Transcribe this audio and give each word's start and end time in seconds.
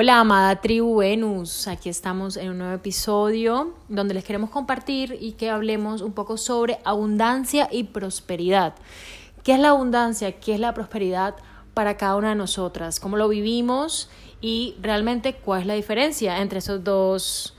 Hola, 0.00 0.20
amada 0.20 0.60
tribu 0.60 0.98
Venus. 0.98 1.66
Aquí 1.66 1.88
estamos 1.88 2.36
en 2.36 2.50
un 2.50 2.58
nuevo 2.58 2.72
episodio 2.72 3.74
donde 3.88 4.14
les 4.14 4.22
queremos 4.22 4.48
compartir 4.48 5.18
y 5.20 5.32
que 5.32 5.50
hablemos 5.50 6.02
un 6.02 6.12
poco 6.12 6.36
sobre 6.36 6.78
abundancia 6.84 7.68
y 7.68 7.82
prosperidad. 7.82 8.76
¿Qué 9.42 9.54
es 9.54 9.58
la 9.58 9.70
abundancia? 9.70 10.38
¿Qué 10.38 10.54
es 10.54 10.60
la 10.60 10.72
prosperidad 10.72 11.34
para 11.74 11.96
cada 11.96 12.14
una 12.14 12.28
de 12.28 12.36
nosotras? 12.36 13.00
¿Cómo 13.00 13.16
lo 13.16 13.28
vivimos? 13.28 14.08
Y 14.40 14.76
realmente, 14.80 15.34
¿cuál 15.34 15.62
es 15.62 15.66
la 15.66 15.74
diferencia 15.74 16.38
entre 16.42 16.60
esos 16.60 16.84
dos, 16.84 17.56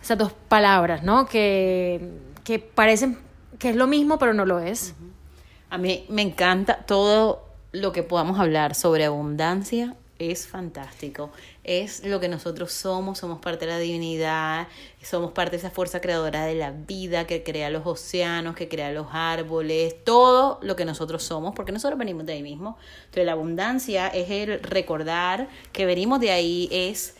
esas 0.00 0.16
dos 0.16 0.30
palabras, 0.46 1.02
¿no? 1.02 1.26
Que, 1.26 2.12
que 2.44 2.60
parecen 2.60 3.18
que 3.58 3.70
es 3.70 3.74
lo 3.74 3.88
mismo, 3.88 4.16
pero 4.16 4.32
no 4.32 4.46
lo 4.46 4.60
es. 4.60 4.94
A 5.70 5.76
mí 5.76 6.06
me 6.08 6.22
encanta 6.22 6.84
todo 6.86 7.48
lo 7.72 7.90
que 7.90 8.04
podamos 8.04 8.38
hablar 8.38 8.76
sobre 8.76 9.06
abundancia 9.06 9.96
es 10.20 10.46
fantástico. 10.46 11.30
Es 11.64 12.04
lo 12.04 12.20
que 12.20 12.28
nosotros 12.28 12.72
somos, 12.72 13.18
somos 13.18 13.38
parte 13.38 13.64
de 13.64 13.72
la 13.72 13.78
divinidad, 13.78 14.68
somos 15.02 15.32
parte 15.32 15.52
de 15.52 15.56
esa 15.56 15.70
fuerza 15.70 16.00
creadora 16.00 16.44
de 16.44 16.54
la 16.54 16.72
vida 16.72 17.26
que 17.26 17.42
crea 17.42 17.70
los 17.70 17.86
océanos, 17.86 18.54
que 18.54 18.68
crea 18.68 18.92
los 18.92 19.06
árboles, 19.12 19.96
todo 20.04 20.58
lo 20.62 20.76
que 20.76 20.84
nosotros 20.84 21.22
somos, 21.22 21.54
porque 21.54 21.72
nosotros 21.72 21.98
venimos 21.98 22.26
de 22.26 22.34
ahí 22.34 22.42
mismo. 22.42 22.76
Entonces 23.06 23.24
la 23.24 23.32
abundancia 23.32 24.08
es 24.08 24.30
el 24.30 24.62
recordar 24.62 25.48
que 25.72 25.86
venimos 25.86 26.20
de 26.20 26.30
ahí, 26.30 26.68
es 26.70 27.14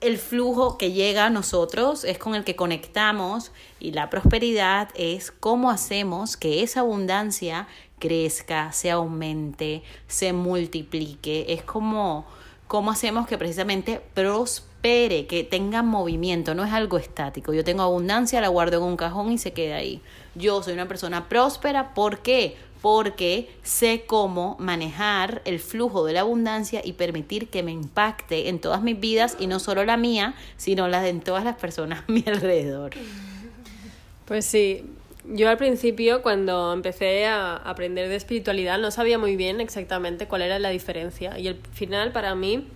el 0.00 0.16
flujo 0.16 0.78
que 0.78 0.92
llega 0.92 1.26
a 1.26 1.30
nosotros, 1.30 2.04
es 2.04 2.18
con 2.18 2.34
el 2.34 2.44
que 2.44 2.56
conectamos 2.56 3.52
y 3.80 3.92
la 3.92 4.10
prosperidad 4.10 4.88
es 4.94 5.32
cómo 5.32 5.70
hacemos 5.70 6.36
que 6.36 6.62
esa 6.62 6.80
abundancia 6.80 7.66
crezca, 7.98 8.72
se 8.72 8.90
aumente, 8.90 9.82
se 10.06 10.32
multiplique. 10.32 11.46
Es 11.48 11.62
como 11.62 12.26
cómo 12.68 12.90
hacemos 12.90 13.26
que 13.26 13.38
precisamente 13.38 14.00
prospere, 14.14 15.26
que 15.26 15.42
tenga 15.42 15.82
movimiento, 15.82 16.54
no 16.54 16.64
es 16.64 16.72
algo 16.72 16.98
estático. 16.98 17.52
Yo 17.52 17.64
tengo 17.64 17.82
abundancia, 17.82 18.40
la 18.40 18.48
guardo 18.48 18.76
en 18.76 18.84
un 18.84 18.96
cajón 18.96 19.32
y 19.32 19.38
se 19.38 19.52
queda 19.52 19.76
ahí. 19.76 20.00
Yo 20.34 20.62
soy 20.62 20.74
una 20.74 20.86
persona 20.86 21.28
próspera, 21.28 21.94
¿por 21.94 22.20
qué? 22.20 22.56
Porque 22.80 23.50
sé 23.64 24.04
cómo 24.06 24.54
manejar 24.60 25.42
el 25.46 25.58
flujo 25.58 26.04
de 26.04 26.12
la 26.12 26.20
abundancia 26.20 26.80
y 26.84 26.92
permitir 26.92 27.48
que 27.48 27.64
me 27.64 27.72
impacte 27.72 28.48
en 28.48 28.60
todas 28.60 28.82
mis 28.82 29.00
vidas 29.00 29.36
y 29.40 29.48
no 29.48 29.58
solo 29.58 29.84
la 29.84 29.96
mía, 29.96 30.34
sino 30.56 30.86
la 30.86 31.02
de 31.02 31.12
todas 31.14 31.42
las 31.42 31.56
personas 31.56 32.00
a 32.00 32.12
mi 32.12 32.22
alrededor. 32.26 32.92
Pues 34.26 34.44
sí, 34.44 34.84
yo 35.30 35.48
al 35.48 35.58
principio, 35.58 36.22
cuando 36.22 36.72
empecé 36.72 37.26
a 37.26 37.56
aprender 37.56 38.08
de 38.08 38.16
espiritualidad, 38.16 38.78
no 38.78 38.90
sabía 38.90 39.18
muy 39.18 39.36
bien 39.36 39.60
exactamente 39.60 40.26
cuál 40.26 40.42
era 40.42 40.58
la 40.58 40.70
diferencia. 40.70 41.38
Y 41.38 41.48
al 41.48 41.56
final, 41.72 42.12
para 42.12 42.34
mí, 42.34 42.68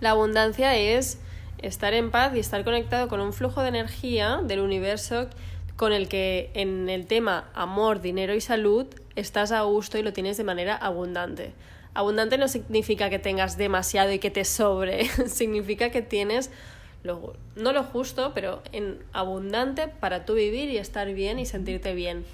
la 0.00 0.10
abundancia 0.10 0.76
es 0.76 1.18
estar 1.58 1.94
en 1.94 2.10
paz 2.10 2.34
y 2.34 2.38
estar 2.38 2.64
conectado 2.64 3.08
con 3.08 3.20
un 3.20 3.32
flujo 3.32 3.62
de 3.62 3.68
energía 3.68 4.40
del 4.44 4.60
universo 4.60 5.28
con 5.76 5.92
el 5.92 6.08
que 6.08 6.50
en 6.54 6.90
el 6.90 7.06
tema 7.06 7.48
amor, 7.54 8.02
dinero 8.02 8.34
y 8.34 8.40
salud 8.42 8.86
estás 9.16 9.50
a 9.50 9.62
gusto 9.62 9.96
y 9.96 10.02
lo 10.02 10.12
tienes 10.12 10.36
de 10.36 10.44
manera 10.44 10.76
abundante. 10.76 11.54
Abundante 11.94 12.36
no 12.36 12.48
significa 12.48 13.08
que 13.08 13.18
tengas 13.18 13.56
demasiado 13.56 14.12
y 14.12 14.18
que 14.18 14.30
te 14.30 14.44
sobre, 14.44 15.06
significa 15.28 15.90
que 15.90 16.02
tienes 16.02 16.50
no 17.04 17.72
lo 17.72 17.82
justo, 17.82 18.32
pero 18.34 18.62
en 18.72 19.02
abundante 19.12 19.88
para 19.88 20.24
tú 20.24 20.34
vivir 20.34 20.68
y 20.70 20.78
estar 20.78 21.12
bien 21.12 21.38
y 21.38 21.46
sentirte 21.46 21.94
bien. 21.94 22.24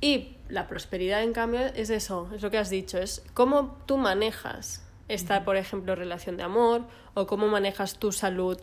Y 0.00 0.36
la 0.48 0.66
prosperidad, 0.68 1.22
en 1.22 1.32
cambio, 1.32 1.60
es 1.60 1.90
eso, 1.90 2.28
es 2.34 2.42
lo 2.42 2.50
que 2.50 2.58
has 2.58 2.70
dicho, 2.70 2.98
es 2.98 3.24
cómo 3.34 3.78
tú 3.86 3.96
manejas 3.96 4.84
esta, 5.08 5.44
por 5.44 5.56
ejemplo, 5.56 5.94
relación 5.94 6.36
de 6.36 6.42
amor, 6.42 6.82
o 7.14 7.26
cómo 7.26 7.48
manejas 7.48 7.98
tu 7.98 8.12
salud 8.12 8.58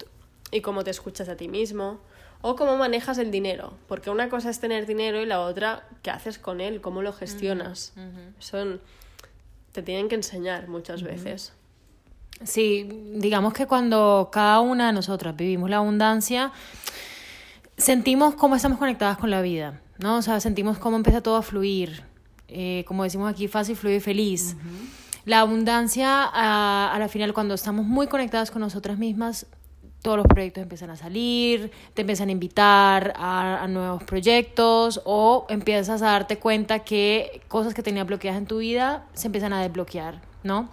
y 0.51 0.61
cómo 0.61 0.83
te 0.83 0.91
escuchas 0.91 1.27
a 1.27 1.35
ti 1.35 1.47
mismo, 1.47 1.99
o 2.41 2.55
cómo 2.55 2.77
manejas 2.77 3.17
el 3.17 3.31
dinero, 3.31 3.73
porque 3.87 4.09
una 4.09 4.29
cosa 4.29 4.49
es 4.49 4.59
tener 4.59 4.85
dinero 4.85 5.19
y 5.19 5.25
la 5.25 5.41
otra, 5.41 5.87
¿qué 6.03 6.11
haces 6.11 6.37
con 6.37 6.61
él? 6.61 6.79
¿Cómo 6.81 7.01
lo 7.01 7.11
gestionas? 7.11 7.93
Son, 8.39 8.79
te 9.71 9.81
tienen 9.81 10.07
que 10.07 10.15
enseñar 10.15 10.67
muchas 10.67 11.01
veces. 11.01 11.53
Sí, 12.43 12.87
digamos 13.13 13.53
que 13.53 13.65
cuando 13.65 14.29
cada 14.31 14.59
una 14.59 14.87
de 14.87 14.93
nosotras 14.93 15.35
vivimos 15.35 15.69
la 15.69 15.77
abundancia, 15.77 16.51
sentimos 17.77 18.35
cómo 18.35 18.55
estamos 18.55 18.77
conectadas 18.77 19.17
con 19.17 19.31
la 19.31 19.41
vida, 19.41 19.79
¿no? 19.99 20.17
O 20.17 20.21
sea, 20.21 20.39
sentimos 20.39 20.77
cómo 20.77 20.97
empieza 20.97 21.21
todo 21.21 21.37
a 21.37 21.41
fluir, 21.41 22.03
eh, 22.47 22.83
como 22.87 23.03
decimos 23.03 23.31
aquí, 23.31 23.47
fácil, 23.47 23.75
fluido 23.75 23.97
y 23.97 24.01
feliz. 24.01 24.55
La 25.23 25.39
abundancia, 25.39 26.23
a, 26.23 26.95
la 26.99 27.07
final, 27.07 27.33
cuando 27.33 27.55
estamos 27.55 27.85
muy 27.85 28.07
conectadas 28.07 28.51
con 28.51 28.61
nosotras 28.61 28.97
mismas, 28.97 29.47
todos 30.01 30.17
los 30.17 30.27
proyectos 30.27 30.61
empiezan 30.61 30.91
a 30.91 30.97
salir, 30.97 31.71
te 31.95 32.01
empiezan 32.01 32.29
a 32.29 32.31
invitar 32.33 33.13
a, 33.15 33.63
a, 33.63 33.67
nuevos 33.67 34.03
proyectos 34.03 35.01
o 35.03 35.47
empiezas 35.49 36.03
a 36.03 36.11
darte 36.11 36.37
cuenta 36.37 36.79
que 36.79 37.41
cosas 37.47 37.73
que 37.73 37.81
tenías 37.81 38.05
bloqueadas 38.05 38.39
en 38.39 38.45
tu 38.45 38.59
vida 38.59 39.07
se 39.13 39.27
empiezan 39.27 39.51
a 39.53 39.63
desbloquear. 39.63 40.34
¿No? 40.45 40.69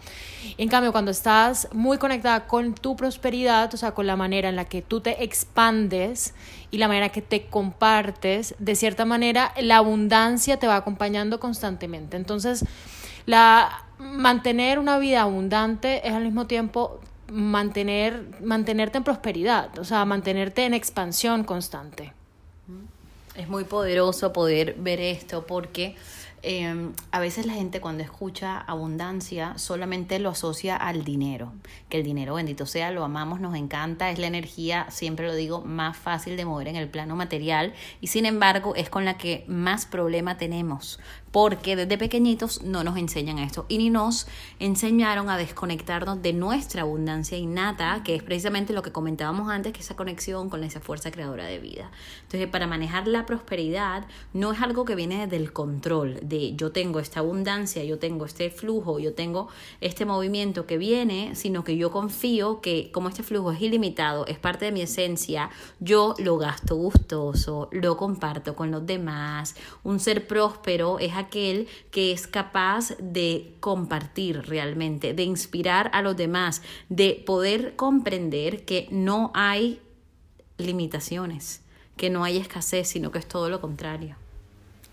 En 0.59 0.69
cambio, 0.69 0.93
cuando 0.93 1.11
estás 1.11 1.69
muy 1.73 1.99
conectada 1.99 2.47
con 2.47 2.75
tu 2.75 2.95
prosperidad, 2.95 3.73
o 3.75 3.77
sea, 3.77 3.93
con 3.93 4.07
la 4.07 4.15
manera 4.15 4.49
en 4.49 4.55
la 4.55 4.67
que 4.67 4.83
tú 4.83 5.01
te 5.01 5.25
expandes 5.25 6.35
y 6.71 6.79
la 6.79 6.87
manera 6.87 7.09
que 7.09 7.23
te 7.23 7.47
compartes, 7.47 8.55
de 8.59 8.77
cierta 8.77 9.05
manera, 9.05 9.53
la 9.61 9.79
abundancia 9.79 10.59
te 10.59 10.67
va 10.67 10.77
acompañando 10.77 11.41
constantemente. 11.41 12.17
Entonces, 12.17 12.65
la, 13.27 13.85
mantener 13.99 14.79
una 14.79 14.99
vida 14.99 15.23
abundante 15.23 16.07
es 16.07 16.13
al 16.13 16.25
mismo 16.25 16.47
tiempo 16.47 17.01
mantener, 17.31 18.27
mantenerte 18.43 18.99
en 18.99 19.05
prosperidad, 19.05 19.79
o 19.79 19.85
sea, 19.85 20.05
mantenerte 20.05 20.65
en 20.67 20.75
expansión 20.75 21.45
constante. 21.45 22.13
Es 23.35 23.49
muy 23.49 23.65
poderoso 23.65 24.33
poder 24.33 24.75
ver 24.79 25.01
esto 25.01 25.47
porque 25.47 25.97
Em, 26.45 26.93
a 27.13 27.21
veces 27.21 27.47
la 27.47 27.53
gente 27.53 27.81
cuando 27.81 28.03
escucha 28.03 28.59
abundancia 28.59 29.57
solamente 29.59 30.19
lo 30.19 30.31
asocia 30.31 30.77
al 30.77 31.05
dinero, 31.05 31.53
que 31.89 31.99
el 31.99 32.03
dinero 32.03 32.35
bendito 32.35 32.67
sea, 32.67 32.91
lo 32.91 33.05
amamos, 33.05 33.39
nos 33.39 33.55
encanta, 33.55 34.11
es 34.11 34.19
la 34.19 34.27
energía, 34.27 34.87
siempre 34.91 35.29
lo 35.29 35.37
digo, 35.37 35.61
más 35.61 35.97
fácil 35.97 36.37
de 36.37 36.45
mover 36.45 36.67
en 36.67 36.75
el 36.75 36.89
plano 36.89 37.15
material 37.15 37.75
y 38.01 38.09
sin 38.09 38.27
embargo 38.27 38.75
es 38.75 38.91
con 38.91 39.05
la 39.05 39.17
que 39.19 39.45
más 39.47 39.87
problema 39.87 40.37
tenemos, 40.37 40.99
porque 41.33 41.77
desde 41.77 41.99
pequeñitos 41.99 42.63
no 42.63 42.85
nos 42.85 42.99
enseñan 42.99 43.39
esto 43.39 43.65
y 43.69 43.79
ni 43.79 43.91
nos 43.91 44.27
enseñaron 44.61 45.31
a 45.31 45.39
desconectarnos 45.39 46.23
de 46.23 46.35
nuestra 46.35 46.83
abundancia 46.83 47.39
innata, 47.39 48.03
que 48.05 48.15
es 48.15 48.23
precisamente 48.23 48.75
lo 48.75 48.83
que 48.83 48.93
comentábamos 48.93 49.51
antes, 49.51 49.73
que 49.73 49.81
esa 49.81 49.97
conexión 49.97 50.51
con 50.51 50.63
esa 50.63 50.81
fuerza 50.81 51.11
creadora 51.11 51.47
de 51.47 51.59
vida. 51.59 51.91
Entonces, 52.25 52.49
para 52.49 52.67
manejar 52.67 53.09
la 53.09 53.25
prosperidad 53.25 54.07
no 54.35 54.53
es 54.53 54.61
algo 54.61 54.85
que 54.85 54.95
viene 54.95 55.27
del 55.27 55.53
control, 55.53 56.21
de 56.23 56.55
yo 56.55 56.71
tengo 56.71 57.01
esta 57.01 57.21
abundancia, 57.21 57.83
yo 57.83 57.99
tengo 57.99 58.27
este 58.27 58.51
flujo, 58.51 58.99
yo 58.99 59.15
tengo 59.15 59.49
este 59.81 60.05
movimiento 60.05 60.67
que 60.67 60.77
viene, 60.77 61.35
sino 61.35 61.65
que 61.65 61.77
yo 61.79 61.91
confío 61.91 62.61
que 62.61 62.91
como 62.93 63.09
este 63.09 63.23
flujo 63.23 63.53
es 63.53 63.63
ilimitado, 63.63 64.27
es 64.27 64.39
parte 64.39 64.67
de 64.67 64.73
mi 64.73 64.83
esencia, 64.83 65.49
yo 65.81 66.15
lo 66.19 66.37
gasto 66.37 66.77
gustoso, 66.77 67.71
lo 67.73 67.97
comparto 67.97 68.55
con 68.55 68.71
los 68.71 68.85
demás. 68.87 69.57
Un 69.83 69.99
ser 69.99 70.27
próspero 70.27 70.99
es 70.99 71.22
aquel 71.23 71.69
que 71.91 72.13
es 72.13 72.27
capaz 72.27 72.95
de 72.99 73.55
compartir 73.61 74.43
realmente, 74.47 75.15
de 75.15 75.25
inspirar 75.25 75.91
a 75.93 76.03
los 76.03 76.17
demás, 76.17 76.63
de 76.89 77.23
poder 77.27 77.75
comprender 77.77 78.65
que 78.65 78.89
no 78.91 79.31
hay 79.35 79.81
limitaciones, 80.59 81.63
que 81.97 82.11
no 82.11 82.25
hay 82.25 82.39
escasez, 82.39 82.89
sino 82.89 83.11
que 83.11 83.19
es 83.19 83.27
todo 83.27 83.49
lo 83.49 83.61
contrario. 83.61 84.17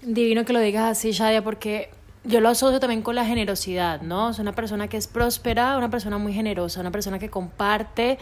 Divino 0.01 0.45
que 0.45 0.53
lo 0.53 0.59
digas 0.59 0.97
así, 0.97 1.11
Shadia, 1.11 1.43
porque 1.43 1.89
yo 2.23 2.41
lo 2.41 2.49
asocio 2.49 2.79
también 2.79 3.01
con 3.01 3.15
la 3.15 3.25
generosidad, 3.25 4.01
¿no? 4.01 4.29
Es 4.29 4.39
una 4.39 4.53
persona 4.53 4.87
que 4.87 4.97
es 4.97 5.07
próspera, 5.07 5.77
una 5.77 5.89
persona 5.89 6.17
muy 6.17 6.33
generosa, 6.33 6.81
una 6.81 6.91
persona 6.91 7.19
que 7.19 7.29
comparte 7.29 8.17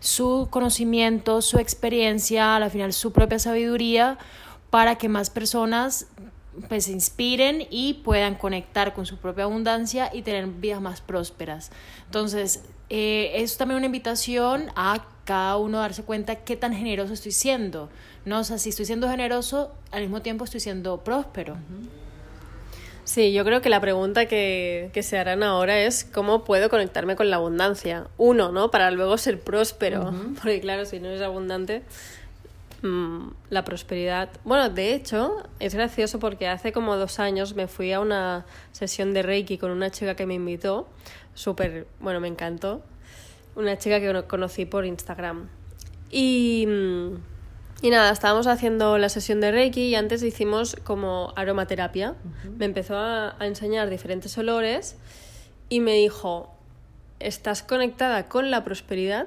su 0.00 0.48
conocimiento, 0.50 1.42
su 1.42 1.58
experiencia, 1.58 2.56
al 2.56 2.70
final 2.70 2.92
su 2.92 3.12
propia 3.12 3.38
sabiduría, 3.38 4.18
para 4.70 4.96
que 4.96 5.08
más 5.08 5.30
personas 5.30 6.08
pues 6.68 6.84
se 6.84 6.92
inspiren 6.92 7.66
y 7.70 7.94
puedan 8.04 8.34
conectar 8.34 8.94
con 8.94 9.06
su 9.06 9.18
propia 9.18 9.44
abundancia 9.44 10.10
y 10.12 10.22
tener 10.22 10.46
vidas 10.46 10.80
más 10.80 11.00
prósperas. 11.00 11.70
Entonces, 12.06 12.62
eh, 12.90 13.32
es 13.36 13.56
también 13.56 13.78
una 13.78 13.86
invitación 13.86 14.70
a 14.76 15.06
cada 15.24 15.56
uno 15.56 15.78
darse 15.78 16.04
cuenta 16.04 16.36
qué 16.36 16.56
tan 16.56 16.72
generoso 16.74 17.12
estoy 17.12 17.32
siendo. 17.32 17.88
¿no? 18.26 18.40
O 18.40 18.44
sea, 18.44 18.58
si 18.58 18.68
estoy 18.70 18.84
siendo 18.84 19.08
generoso, 19.08 19.72
al 19.92 20.02
mismo 20.02 20.20
tiempo 20.20 20.44
estoy 20.44 20.60
siendo 20.60 21.02
próspero. 21.02 21.56
Sí, 23.04 23.32
yo 23.32 23.44
creo 23.44 23.62
que 23.62 23.68
la 23.68 23.80
pregunta 23.80 24.26
que, 24.26 24.90
que, 24.92 25.04
se 25.04 25.16
harán 25.16 25.44
ahora 25.44 25.78
es 25.78 26.04
cómo 26.04 26.42
puedo 26.42 26.68
conectarme 26.68 27.14
con 27.14 27.30
la 27.30 27.36
abundancia. 27.36 28.08
Uno, 28.18 28.50
¿no? 28.50 28.72
Para 28.72 28.90
luego 28.90 29.16
ser 29.16 29.40
próspero. 29.40 30.12
Porque 30.34 30.60
claro, 30.60 30.84
si 30.84 30.98
no 30.98 31.06
eres 31.06 31.22
abundante, 31.22 31.82
mmm, 32.82 33.28
la 33.50 33.64
prosperidad... 33.64 34.30
Bueno, 34.44 34.70
de 34.70 34.94
hecho, 34.94 35.42
es 35.60 35.74
gracioso 35.74 36.18
porque 36.18 36.48
hace 36.48 36.72
como 36.72 36.96
dos 36.96 37.18
años 37.18 37.54
me 37.54 37.68
fui 37.68 37.92
a 37.92 38.00
una 38.00 38.46
sesión 38.72 39.14
de 39.14 39.22
Reiki 39.22 39.58
con 39.58 39.70
una 39.70 39.90
chica 39.90 40.14
que 40.14 40.26
me 40.26 40.34
invitó. 40.34 40.88
Súper, 41.34 41.86
bueno, 42.00 42.20
me 42.20 42.28
encantó. 42.28 42.82
Una 43.54 43.78
chica 43.78 44.00
que 44.00 44.24
conocí 44.24 44.64
por 44.66 44.84
Instagram. 44.84 45.48
Y... 46.10 46.66
Mmm, 46.66 47.16
y 47.82 47.90
nada, 47.90 48.10
estábamos 48.10 48.46
haciendo 48.46 48.96
la 48.96 49.10
sesión 49.10 49.40
de 49.40 49.52
Reiki 49.52 49.88
y 49.88 49.94
antes 49.96 50.22
hicimos 50.22 50.76
como 50.82 51.34
aromaterapia. 51.36 52.14
Me 52.56 52.64
empezó 52.64 52.96
a, 52.96 53.36
a, 53.38 53.46
enseñar 53.46 53.90
diferentes 53.90 54.36
olores 54.38 54.96
y 55.68 55.80
me 55.80 55.92
dijo, 55.92 56.54
estás 57.20 57.62
conectada 57.62 58.28
con 58.28 58.50
la 58.50 58.64
prosperidad, 58.64 59.26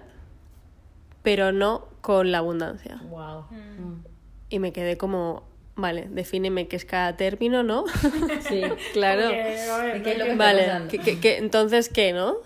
pero 1.21 1.51
no 1.51 1.88
con 2.01 2.31
la 2.31 2.39
abundancia. 2.39 2.99
Wow. 3.03 3.45
Mm. 3.51 4.05
Y 4.49 4.59
me 4.59 4.71
quedé 4.73 4.97
como, 4.97 5.43
vale, 5.75 6.07
defíneme 6.09 6.67
qué 6.67 6.75
es 6.75 6.85
cada 6.85 7.15
término, 7.17 7.63
¿no? 7.63 7.85
Sí, 8.47 8.63
claro. 8.93 9.27
Okay, 9.27 9.37
ver, 9.37 10.03
¿Qué 10.03 10.11
es 10.13 10.17
lo 10.17 10.25
que 10.25 10.35
vale, 10.35 10.61
está 10.65 10.87
¿qué, 10.87 10.99
qué, 10.99 11.19
qué, 11.19 11.37
entonces, 11.37 11.89
¿qué, 11.89 12.13
no? 12.13 12.37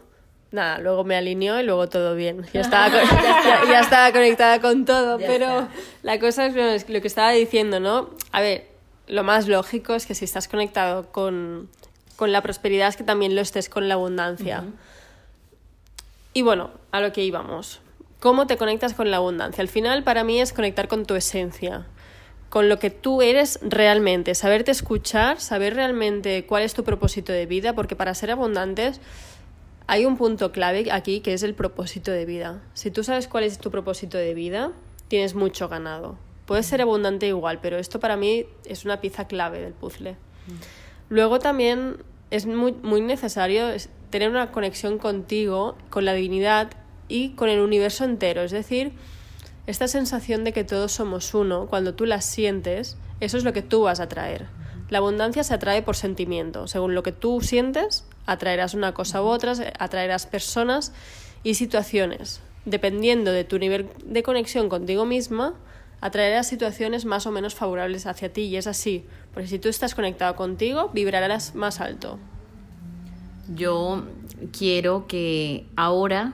Nada, 0.51 0.77
luego 0.77 1.03
me 1.03 1.15
alineó 1.15 1.59
y 1.59 1.63
luego 1.63 1.89
todo 1.89 2.13
bien. 2.15 2.45
Ya 2.53 2.61
estaba, 2.61 2.89
ya, 2.89 3.61
ya 3.67 3.79
estaba 3.79 4.11
conectada 4.11 4.61
con 4.61 4.85
todo, 4.85 5.19
Ya 5.19 5.27
pero 5.27 5.45
está. 5.45 5.69
la 6.03 6.19
cosa 6.19 6.45
es 6.45 6.53
bueno, 6.53 6.69
es 6.69 6.87
lo 6.89 7.01
que 7.01 7.07
estaba 7.07 7.31
diciendo, 7.31 7.79
¿no? 7.79 8.09
A 8.31 8.41
ver, 8.41 8.67
lo 9.07 9.23
más 9.23 9.47
lógico 9.47 9.95
es 9.95 10.05
que 10.05 10.13
si 10.15 10.25
estás 10.25 10.47
conectado 10.47 11.11
con, 11.11 11.69
con 12.15 12.31
la 12.31 12.41
prosperidad 12.41 12.89
es 12.89 12.97
que 12.97 13.03
también 13.03 13.35
lo 13.35 13.41
estés 13.41 13.67
con 13.67 13.87
la 13.87 13.95
abundancia. 13.95 14.63
Y 16.33 16.41
bueno, 16.41 16.71
a 16.91 17.01
lo 17.01 17.11
que 17.11 17.23
íbamos. 17.23 17.79
¿Cómo 18.23 18.47
te 18.47 18.55
conectas 18.55 18.93
con 18.93 19.11
la 19.11 19.17
abundancia? 19.17 19.61
Al 19.61 19.67
final 19.67 20.05
para 20.05 20.23
mí 20.23 20.39
es 20.39 20.53
conectar 20.53 20.87
con 20.87 21.05
tu 21.05 21.13
esencia, 21.13 21.87
con 22.47 22.69
lo 22.69 22.79
que 22.79 22.89
tú 22.89 23.21
eres 23.21 23.59
realmente, 23.61 24.33
saberte 24.33 24.71
escuchar, 24.71 25.41
saber 25.41 25.75
realmente 25.75 26.45
cuál 26.45 26.63
es 26.63 26.73
tu 26.73 26.85
propósito 26.85 27.33
de 27.33 27.45
vida, 27.45 27.75
porque 27.75 27.97
para 27.97 28.15
ser 28.15 28.31
abundantes 28.31 29.01
hay 29.87 30.05
un 30.05 30.15
punto 30.15 30.53
clave 30.53 30.89
aquí 30.89 31.19
que 31.19 31.33
es 31.33 31.43
el 31.43 31.53
propósito 31.53 32.11
de 32.11 32.23
vida. 32.23 32.61
Si 32.73 32.91
tú 32.91 33.03
sabes 33.03 33.27
cuál 33.27 33.43
es 33.43 33.57
tu 33.57 33.71
propósito 33.71 34.17
de 34.17 34.33
vida, 34.33 34.71
tienes 35.09 35.35
mucho 35.35 35.67
ganado. 35.67 36.17
Puedes 36.45 36.65
ser 36.65 36.81
abundante 36.81 37.27
igual, 37.27 37.59
pero 37.61 37.77
esto 37.77 37.99
para 37.99 38.15
mí 38.15 38.45
es 38.63 38.85
una 38.85 39.01
pieza 39.01 39.27
clave 39.27 39.59
del 39.59 39.73
puzzle. 39.73 40.15
Luego 41.09 41.39
también 41.39 41.97
es 42.31 42.45
muy, 42.45 42.71
muy 42.71 43.01
necesario 43.01 43.67
tener 44.11 44.29
una 44.29 44.53
conexión 44.53 44.97
contigo, 44.97 45.75
con 45.89 46.05
la 46.05 46.13
divinidad 46.13 46.69
y 47.13 47.29
con 47.29 47.47
el 47.47 47.59
universo 47.59 48.05
entero. 48.05 48.41
Es 48.41 48.49
decir, 48.49 48.93
esta 49.67 49.87
sensación 49.87 50.43
de 50.43 50.51
que 50.51 50.63
todos 50.63 50.91
somos 50.91 51.35
uno, 51.35 51.67
cuando 51.67 51.93
tú 51.93 52.07
la 52.07 52.21
sientes, 52.21 52.97
eso 53.19 53.37
es 53.37 53.43
lo 53.43 53.53
que 53.53 53.61
tú 53.61 53.83
vas 53.83 53.99
a 53.99 54.09
traer. 54.09 54.47
La 54.89 54.97
abundancia 54.97 55.43
se 55.43 55.53
atrae 55.53 55.83
por 55.83 55.95
sentimiento. 55.95 56.67
Según 56.67 56.95
lo 56.95 57.03
que 57.03 57.11
tú 57.11 57.39
sientes, 57.41 58.05
atraerás 58.25 58.73
una 58.73 58.95
cosa 58.95 59.21
u 59.21 59.25
otra, 59.25 59.53
atraerás 59.77 60.25
personas 60.25 60.91
y 61.43 61.53
situaciones. 61.53 62.41
Dependiendo 62.65 63.31
de 63.31 63.43
tu 63.43 63.59
nivel 63.59 63.89
de 64.03 64.23
conexión 64.23 64.67
contigo 64.67 65.05
misma, 65.05 65.53
atraerás 66.01 66.47
situaciones 66.47 67.05
más 67.05 67.27
o 67.27 67.31
menos 67.31 67.53
favorables 67.53 68.07
hacia 68.07 68.33
ti 68.33 68.41
y 68.45 68.57
es 68.57 68.65
así. 68.65 69.05
Porque 69.35 69.49
si 69.49 69.59
tú 69.59 69.69
estás 69.69 69.93
conectado 69.93 70.35
contigo, 70.35 70.89
vibrarás 70.95 71.53
más 71.53 71.79
alto. 71.79 72.17
Yo 73.53 74.03
quiero 74.51 75.05
que 75.05 75.67
ahora, 75.75 76.33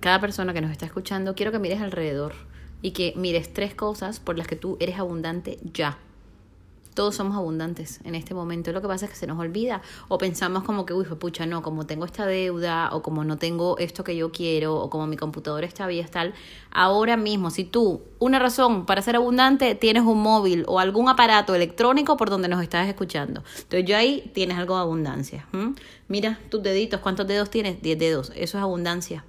cada 0.00 0.20
persona 0.20 0.52
que 0.52 0.60
nos 0.60 0.70
está 0.70 0.86
escuchando, 0.86 1.34
quiero 1.34 1.52
que 1.52 1.58
mires 1.58 1.80
alrededor 1.80 2.34
y 2.82 2.92
que 2.92 3.12
mires 3.16 3.52
tres 3.52 3.74
cosas 3.74 4.18
por 4.18 4.38
las 4.38 4.46
que 4.46 4.56
tú 4.56 4.76
eres 4.80 4.98
abundante 4.98 5.58
ya. 5.72 5.98
Todos 6.94 7.14
somos 7.14 7.36
abundantes 7.36 8.00
en 8.04 8.16
este 8.16 8.34
momento. 8.34 8.72
Lo 8.72 8.82
que 8.82 8.88
pasa 8.88 9.04
es 9.04 9.12
que 9.12 9.16
se 9.16 9.26
nos 9.26 9.38
olvida 9.38 9.80
o 10.08 10.18
pensamos 10.18 10.64
como 10.64 10.84
que, 10.86 10.92
uy, 10.92 11.04
pucha, 11.04 11.46
no, 11.46 11.62
como 11.62 11.86
tengo 11.86 12.04
esta 12.04 12.26
deuda 12.26 12.90
o 12.92 13.00
como 13.00 13.22
no 13.24 13.38
tengo 13.38 13.78
esto 13.78 14.02
que 14.02 14.16
yo 14.16 14.32
quiero 14.32 14.74
o 14.74 14.90
como 14.90 15.06
mi 15.06 15.16
computadora 15.16 15.66
está 15.66 15.86
vía 15.86 16.06
tal. 16.10 16.34
Ahora 16.72 17.16
mismo, 17.16 17.50
si 17.50 17.64
tú, 17.64 18.02
una 18.18 18.40
razón 18.40 18.86
para 18.86 19.02
ser 19.02 19.16
abundante, 19.16 19.76
tienes 19.76 20.02
un 20.02 20.20
móvil 20.20 20.64
o 20.66 20.80
algún 20.80 21.08
aparato 21.08 21.54
electrónico 21.54 22.16
por 22.16 22.28
donde 22.28 22.48
nos 22.48 22.60
estás 22.60 22.88
escuchando. 22.88 23.44
Entonces, 23.56 23.84
yo 23.84 23.96
ahí 23.96 24.30
tienes 24.34 24.58
algo 24.58 24.74
de 24.74 24.80
abundancia. 24.80 25.46
Mira 26.08 26.40
tus 26.50 26.62
deditos, 26.62 27.00
¿cuántos 27.00 27.26
dedos 27.28 27.50
tienes? 27.50 27.80
Diez 27.80 27.98
dedos. 27.98 28.32
Eso 28.34 28.58
es 28.58 28.62
abundancia. 28.62 29.24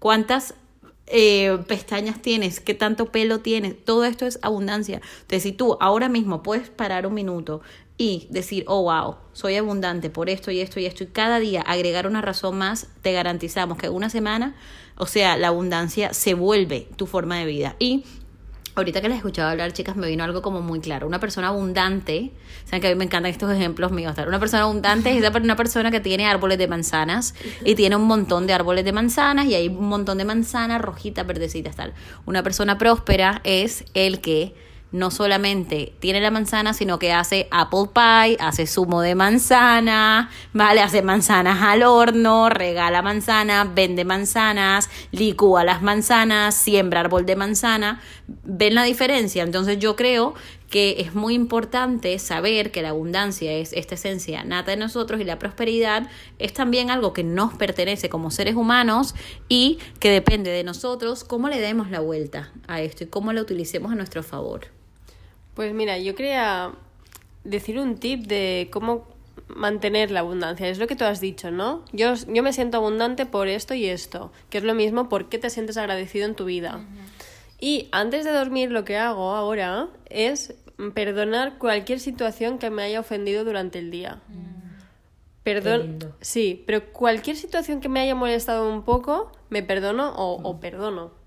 ¿Cuántas 0.00 0.54
eh, 1.12 1.58
pestañas 1.66 2.22
tienes, 2.22 2.60
qué 2.60 2.72
tanto 2.72 3.06
pelo 3.06 3.40
tienes, 3.40 3.84
todo 3.84 4.04
esto 4.04 4.26
es 4.26 4.38
abundancia. 4.42 5.00
Entonces, 5.22 5.42
si 5.42 5.50
tú 5.50 5.76
ahora 5.80 6.08
mismo 6.08 6.44
puedes 6.44 6.70
parar 6.70 7.04
un 7.04 7.14
minuto 7.14 7.62
y 7.98 8.28
decir, 8.30 8.62
oh, 8.68 8.84
wow, 8.84 9.16
soy 9.32 9.56
abundante 9.56 10.08
por 10.08 10.30
esto 10.30 10.52
y 10.52 10.60
esto 10.60 10.78
y 10.78 10.86
esto, 10.86 11.02
y 11.02 11.08
cada 11.08 11.40
día 11.40 11.62
agregar 11.62 12.06
una 12.06 12.22
razón 12.22 12.58
más, 12.58 12.86
te 13.02 13.12
garantizamos 13.12 13.76
que 13.76 13.88
una 13.88 14.08
semana, 14.08 14.54
o 14.96 15.06
sea, 15.06 15.36
la 15.36 15.48
abundancia 15.48 16.14
se 16.14 16.34
vuelve 16.34 16.86
tu 16.94 17.06
forma 17.06 17.38
de 17.38 17.46
vida. 17.46 17.74
Y 17.80 18.04
Ahorita 18.76 19.00
que 19.00 19.08
les 19.08 19.18
escuchaba 19.18 19.50
hablar, 19.50 19.72
chicas, 19.72 19.96
me 19.96 20.06
vino 20.06 20.22
algo 20.22 20.42
como 20.42 20.60
muy 20.60 20.78
claro. 20.80 21.06
Una 21.06 21.18
persona 21.18 21.48
abundante, 21.48 22.30
saben 22.64 22.80
que 22.80 22.86
a 22.86 22.90
mí 22.90 22.96
me 22.96 23.04
encantan 23.04 23.30
estos 23.30 23.52
ejemplos 23.52 23.90
míos. 23.90 24.14
Una 24.26 24.38
persona 24.38 24.62
abundante 24.62 25.10
es 25.10 25.28
una 25.28 25.56
persona 25.56 25.90
que 25.90 26.00
tiene 26.00 26.26
árboles 26.26 26.56
de 26.56 26.68
manzanas 26.68 27.34
y 27.64 27.74
tiene 27.74 27.96
un 27.96 28.04
montón 28.04 28.46
de 28.46 28.52
árboles 28.52 28.84
de 28.84 28.92
manzanas 28.92 29.46
y 29.46 29.54
hay 29.54 29.68
un 29.68 29.88
montón 29.88 30.18
de 30.18 30.24
manzanas 30.24 30.80
rojitas, 30.80 31.26
verdecitas, 31.26 31.74
tal. 31.74 31.94
Una 32.26 32.44
persona 32.44 32.78
próspera 32.78 33.40
es 33.42 33.84
el 33.94 34.20
que 34.20 34.54
no 34.92 35.10
solamente 35.10 35.92
tiene 36.00 36.20
la 36.20 36.30
manzana, 36.30 36.74
sino 36.74 36.98
que 36.98 37.12
hace 37.12 37.48
apple 37.50 37.90
pie, 37.94 38.36
hace 38.40 38.66
zumo 38.66 39.02
de 39.02 39.14
manzana, 39.14 40.30
¿vale? 40.52 40.80
Hace 40.80 41.02
manzanas 41.02 41.62
al 41.62 41.82
horno, 41.82 42.48
regala 42.48 43.02
manzanas, 43.02 43.72
vende 43.74 44.04
manzanas, 44.04 44.90
licúa 45.12 45.64
las 45.64 45.82
manzanas, 45.82 46.54
siembra 46.54 47.00
árbol 47.00 47.26
de 47.26 47.36
manzana. 47.36 48.00
¿Ven 48.26 48.74
la 48.74 48.84
diferencia? 48.84 49.42
Entonces 49.42 49.78
yo 49.78 49.96
creo 49.96 50.34
que 50.70 51.00
es 51.00 51.14
muy 51.14 51.34
importante 51.34 52.16
saber 52.18 52.70
que 52.70 52.82
la 52.82 52.90
abundancia 52.90 53.52
es 53.52 53.72
esta 53.72 53.96
esencia 53.96 54.44
nata 54.44 54.70
de 54.70 54.76
nosotros 54.76 55.20
y 55.20 55.24
la 55.24 55.38
prosperidad 55.38 56.08
es 56.38 56.52
también 56.52 56.90
algo 56.90 57.12
que 57.12 57.24
nos 57.24 57.54
pertenece 57.54 58.08
como 58.08 58.30
seres 58.30 58.54
humanos 58.54 59.14
y 59.48 59.78
que 59.98 60.10
depende 60.10 60.50
de 60.50 60.62
nosotros 60.62 61.24
cómo 61.24 61.48
le 61.48 61.60
demos 61.60 61.90
la 61.90 62.00
vuelta 62.00 62.52
a 62.68 62.80
esto 62.80 63.04
y 63.04 63.08
cómo 63.08 63.32
lo 63.32 63.42
utilicemos 63.42 63.90
a 63.90 63.96
nuestro 63.96 64.22
favor. 64.22 64.79
Pues 65.60 65.74
mira, 65.74 65.98
yo 65.98 66.14
quería 66.14 66.72
decir 67.44 67.78
un 67.78 67.98
tip 67.98 68.26
de 68.26 68.70
cómo 68.72 69.06
mantener 69.46 70.10
la 70.10 70.20
abundancia. 70.20 70.66
Es 70.66 70.78
lo 70.78 70.86
que 70.86 70.96
tú 70.96 71.04
has 71.04 71.20
dicho, 71.20 71.50
¿no? 71.50 71.84
Yo, 71.92 72.14
yo 72.14 72.42
me 72.42 72.54
siento 72.54 72.78
abundante 72.78 73.26
por 73.26 73.46
esto 73.46 73.74
y 73.74 73.84
esto, 73.84 74.32
que 74.48 74.56
es 74.56 74.64
lo 74.64 74.72
mismo 74.72 75.10
por 75.10 75.28
qué 75.28 75.38
te 75.38 75.50
sientes 75.50 75.76
agradecido 75.76 76.24
en 76.24 76.34
tu 76.34 76.46
vida. 76.46 76.76
Uh 76.76 76.80
-huh. 76.80 77.60
Y 77.60 77.88
antes 77.92 78.24
de 78.24 78.30
dormir 78.30 78.70
lo 78.70 78.86
que 78.86 78.96
hago 78.96 79.32
ahora 79.32 79.88
es 80.06 80.54
perdonar 80.94 81.58
cualquier 81.58 82.00
situación 82.00 82.56
que 82.56 82.70
me 82.70 82.82
haya 82.82 83.00
ofendido 83.00 83.44
durante 83.44 83.80
el 83.80 83.90
día. 83.90 84.22
Mm. 84.28 85.42
Perdón, 85.42 85.98
sí, 86.22 86.64
pero 86.66 86.90
cualquier 86.90 87.36
situación 87.36 87.82
que 87.82 87.90
me 87.90 88.00
haya 88.00 88.14
molestado 88.14 88.66
un 88.66 88.82
poco, 88.82 89.30
me 89.50 89.62
perdono 89.62 90.14
o, 90.16 90.40
o 90.42 90.58
perdono 90.58 91.19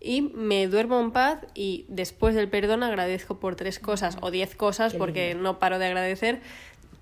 y 0.00 0.22
me 0.22 0.66
duermo 0.66 0.98
en 1.00 1.10
paz 1.10 1.38
y 1.54 1.84
después 1.88 2.34
del 2.34 2.48
perdón 2.48 2.82
agradezco 2.82 3.38
por 3.38 3.54
tres 3.56 3.78
cosas 3.78 4.16
o 4.22 4.30
diez 4.30 4.54
cosas 4.54 4.92
Qué 4.92 4.98
porque 4.98 5.28
lindo. 5.28 5.42
no 5.42 5.58
paro 5.58 5.78
de 5.78 5.86
agradecer 5.86 6.40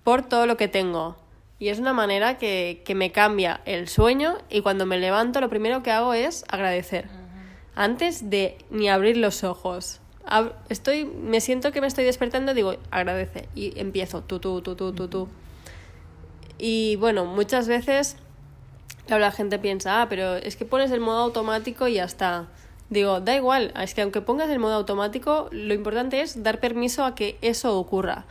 por 0.05 0.23
todo 0.29 0.47
lo 0.47 0.57
que 0.57 0.69
tengo. 0.69 1.17
Y 1.61 1.69
es 1.69 1.79
una 1.79 1.93
manera 1.93 2.39
que, 2.39 2.83
que 2.85 2.95
me 2.95 3.11
cambia 3.13 3.61
el 3.65 3.89
sueño 3.89 4.39
y 4.51 4.61
cuando 4.63 4.87
me 4.87 4.99
levanto 4.99 5.41
lo 5.41 5.49
primero 5.49 5.83
que 5.83 5.91
hago 5.91 6.15
es 6.15 6.45
agradecer. 6.49 7.09
Antes 7.75 8.31
de 8.31 8.59
ni 8.71 8.89
abrir 8.89 9.17
los 9.17 9.45
ojos. 9.45 10.01
Ab- 10.25 10.53
Estoy, 10.69 11.05
me 11.05 11.41
siento 11.41 11.73
que 11.73 11.81
me 11.81 11.87
estoy 11.87 12.05
despertando, 12.05 12.53
digo, 12.55 12.75
agradece. 12.91 13.49
Y 13.55 13.79
empiezo, 13.79 14.23
tú, 14.23 14.39
tú, 14.41 14.61
tú, 14.63 14.75
tú, 14.77 14.93
tú, 14.93 15.09
tú. 15.09 15.29
Y 16.59 16.97
bueno, 16.97 17.25
muchas 17.25 17.69
veces, 17.69 18.17
claro, 19.07 19.21
la 19.21 19.31
gente 19.33 19.59
piensa, 19.59 20.03
ah, 20.03 20.09
pero 20.09 20.35
es 20.37 20.57
que 20.57 20.65
pones 20.65 20.91
el 20.91 21.01
modo 21.01 21.19
automático 21.23 21.87
y 21.89 21.95
ya 21.95 22.05
está. 22.05 22.49
Digo, 22.91 23.21
da 23.21 23.35
igual, 23.37 23.73
es 23.81 23.95
que 23.95 24.03
aunque 24.03 24.21
pongas 24.21 24.49
el 24.51 24.59
modo 24.59 24.75
automático, 24.75 25.49
lo 25.51 25.75
importante 25.75 26.21
es 26.21 26.43
dar 26.43 26.61
permiso 26.61 27.05
a 27.05 27.15
que 27.15 27.37
eso 27.43 27.79
ocurra. 27.79 28.25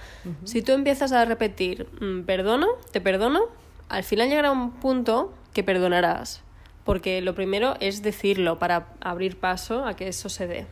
Si 0.43 0.61
tú 0.61 0.71
empiezas 0.71 1.11
a 1.11 1.25
repetir, 1.25 1.87
mm, 2.01 2.23
perdono, 2.23 2.67
te 2.91 3.01
perdono, 3.01 3.41
al 3.89 4.03
final 4.03 4.29
llegará 4.29 4.51
un 4.51 4.71
punto 4.71 5.33
que 5.53 5.63
perdonarás, 5.63 6.41
porque 6.83 7.21
lo 7.21 7.35
primero 7.35 7.75
es 7.79 8.01
decirlo 8.01 8.59
para 8.59 8.87
abrir 9.01 9.37
paso 9.37 9.85
a 9.85 9.95
que 9.95 10.07
eso 10.07 10.29
se 10.29 10.47
dé. 10.47 10.65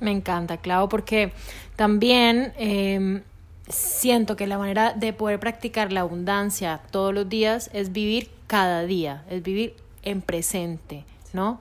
Me 0.00 0.10
encanta, 0.10 0.56
claro, 0.56 0.88
porque 0.88 1.32
también 1.76 2.52
em, 2.56 3.22
siento 3.68 4.36
que 4.36 4.46
la 4.46 4.58
manera 4.58 4.92
de 4.92 5.12
poder 5.12 5.38
practicar 5.38 5.92
la 5.92 6.00
abundancia 6.00 6.80
todos 6.90 7.14
los 7.14 7.28
días 7.28 7.70
es 7.72 7.92
vivir 7.92 8.30
cada 8.48 8.82
día, 8.82 9.24
es 9.30 9.42
vivir 9.42 9.76
en 10.02 10.20
presente, 10.20 11.04
¿no? 11.32 11.60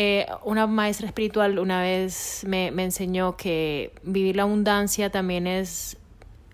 Eh, 0.00 0.26
una 0.44 0.68
maestra 0.68 1.08
espiritual 1.08 1.58
una 1.58 1.82
vez 1.82 2.44
me, 2.46 2.70
me 2.70 2.84
enseñó 2.84 3.36
que 3.36 3.92
vivir 4.04 4.36
la 4.36 4.44
abundancia 4.44 5.10
también 5.10 5.48
es 5.48 5.96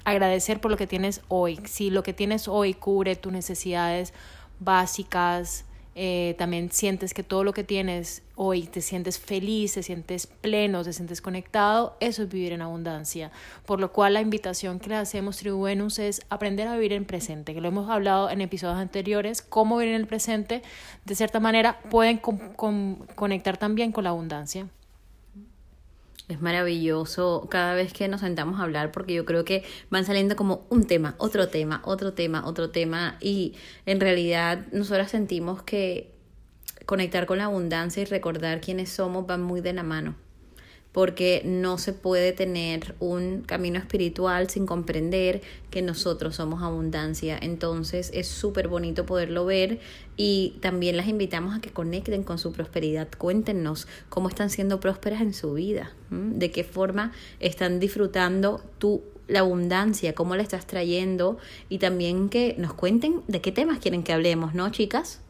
agradecer 0.05 0.63
por 0.63 0.71
lo 0.71 0.79
que 0.79 0.87
tienes 0.87 1.21
hoy. 1.29 1.61
Si 1.67 1.91
lo 1.91 2.03
que 2.03 2.15
tienes 2.15 2.49
hoy 2.49 2.73
cubre 2.73 3.17
tus 3.17 3.35
necesidades 3.35 4.15
básicas, 4.61 5.67
eh, 5.97 6.35
también 6.39 6.73
sientes 6.73 7.15
que 7.15 7.23
todo 7.23 7.45
lo 7.45 7.53
que 7.53 7.63
tienes 7.63 8.23
hoy 8.35 8.63
te 8.63 8.81
sientes 8.81 9.19
feliz, 9.19 9.75
te 9.75 9.83
sientes 9.83 10.27
pleno, 10.27 10.83
te 10.83 10.93
sientes 10.93 11.21
conectado, 11.21 11.97
eso 12.01 12.25
es 12.25 12.29
vivir 12.29 12.53
en 12.53 12.63
abundancia. 12.63 13.31
Por 13.65 13.81
lo 13.81 13.93
cual 13.93 14.15
la 14.15 14.21
invitación 14.21 14.81
que 14.81 14.91
le 14.91 14.97
hacemos 14.97 15.37
Tribu 15.37 15.63
Venus 15.63 15.99
es 15.99 16.23
aprender 16.31 16.67
a 16.67 16.75
vivir 16.75 16.93
en 16.93 17.05
presente, 17.05 17.55
que 17.55 17.61
lo 17.61 17.69
hemos 17.69 17.89
hablado 17.89 18.29
en 18.29 18.41
episodios 18.41 18.79
anteriores, 18.79 19.41
cómo 19.41 19.77
vivir 19.77 19.95
en 19.95 20.01
el 20.01 20.07
presente, 20.07 20.63
de 21.05 21.15
cierta 21.15 21.39
manera 21.39 21.81
pueden 21.91 22.19
conectar 22.19 23.57
también 23.57 23.93
con 23.93 24.05
la 24.05 24.11
abundancia. 24.11 24.69
Es 26.29 26.41
maravilloso 26.41 27.47
cada 27.51 27.75
vez 27.75 27.93
que 27.93 28.09
nos 28.09 28.21
sentamos 28.21 28.59
a 28.59 28.63
hablar 28.63 28.93
porque 28.93 29.13
yo 29.13 29.27
creo 29.27 29.45
que 29.45 29.63
van 29.91 30.07
saliendo 30.07 30.37
como 30.37 30.67
un 30.71 30.87
tema, 30.87 31.15
otro 31.19 31.49
tema, 31.49 31.83
otro 31.85 32.15
tema, 32.15 32.47
otro 32.47 32.71
tema 32.71 33.19
y 33.21 33.55
en 33.85 34.01
realidad 34.01 34.67
nosotras 34.73 35.11
sentimos 35.11 35.63
que 35.63 36.15
conectar 36.87 37.27
con 37.27 37.39
la 37.39 37.45
abundancia 37.45 38.03
y 38.03 38.07
recordar 38.07 38.61
quiénes 38.63 38.91
somos 38.91 39.27
van 39.27 39.43
muy 39.43 39.61
de 39.61 39.75
la 39.75 39.83
mano 39.83 40.24
porque 40.95 41.43
no 41.45 41.77
se 41.77 41.93
puede 41.93 42.33
tener 42.33 42.95
un 43.01 43.43
camino 43.43 43.81
espiritual 43.81 44.49
sin 44.49 44.65
comprender 44.65 45.43
que 45.71 45.83
nosotros 45.83 46.37
somos 46.37 46.63
abundancia. 46.63 47.37
Entonces 47.43 48.13
es 48.15 48.29
súper 48.29 48.69
bonito 48.69 49.05
poderlo 49.05 49.45
ver 49.45 49.81
y 50.17 50.55
también 50.61 50.97
las 50.97 51.09
invitamos 51.09 51.57
a 51.57 51.61
que 51.61 51.71
conecten 51.71 52.23
con 52.23 52.39
su 52.39 52.53
prosperidad. 52.53 53.09
Cuéntenos 53.19 53.89
cómo 54.09 54.29
están 54.29 54.51
siendo 54.51 54.79
prósperas 54.79 55.21
en 55.21 55.35
su 55.35 55.55
vida, 55.55 55.91
de 56.11 56.53
qué 56.53 56.63
forma 56.63 57.11
están 57.41 57.81
disfrutando 57.81 58.63
tu 58.79 59.03
la 59.27 59.41
abundancia, 59.41 60.15
cómo 60.15 60.37
la 60.37 60.43
estás 60.43 60.65
trayendo 60.65 61.39
y 61.69 61.79
también 61.79 62.29
que 62.29 62.55
nos 62.59 62.73
cuenten 62.73 63.23
de 63.27 63.41
qué 63.41 63.51
temas 63.51 63.81
quieren 63.81 64.05
que 64.05 64.13
hablemos, 64.13 64.55
¿no, 64.55 64.71
chicas? 64.71 65.21